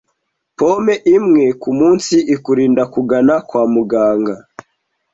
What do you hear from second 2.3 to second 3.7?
ikurinda kugana kwa